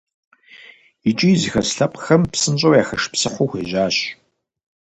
ИкӀи 1.09 1.31
зыхэс 1.41 1.69
лъэпкъхэм 1.75 2.21
псынщӏэу 2.31 2.75
яхэшыпсыхьу 2.81 3.47
хуежьащ. 3.49 3.95